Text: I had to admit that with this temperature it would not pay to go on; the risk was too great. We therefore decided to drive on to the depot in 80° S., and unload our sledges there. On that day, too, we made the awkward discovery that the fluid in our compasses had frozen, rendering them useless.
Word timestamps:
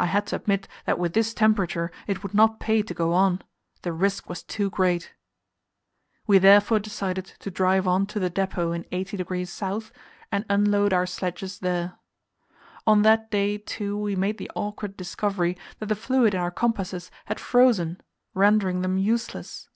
I 0.00 0.06
had 0.06 0.26
to 0.26 0.34
admit 0.34 0.66
that 0.84 0.98
with 0.98 1.12
this 1.12 1.32
temperature 1.32 1.92
it 2.08 2.24
would 2.24 2.34
not 2.34 2.58
pay 2.58 2.82
to 2.82 2.92
go 2.92 3.12
on; 3.12 3.40
the 3.82 3.92
risk 3.92 4.28
was 4.28 4.42
too 4.42 4.68
great. 4.68 5.14
We 6.26 6.38
therefore 6.38 6.80
decided 6.80 7.26
to 7.38 7.52
drive 7.52 7.86
on 7.86 8.06
to 8.06 8.18
the 8.18 8.30
depot 8.30 8.72
in 8.72 8.82
80° 8.90 9.78
S., 9.84 9.92
and 10.32 10.44
unload 10.50 10.92
our 10.92 11.06
sledges 11.06 11.60
there. 11.60 12.00
On 12.84 13.02
that 13.02 13.30
day, 13.30 13.58
too, 13.58 13.96
we 13.96 14.16
made 14.16 14.38
the 14.38 14.50
awkward 14.56 14.96
discovery 14.96 15.56
that 15.78 15.86
the 15.86 15.94
fluid 15.94 16.34
in 16.34 16.40
our 16.40 16.50
compasses 16.50 17.12
had 17.26 17.38
frozen, 17.38 18.00
rendering 18.34 18.80
them 18.82 18.98
useless. 18.98 19.68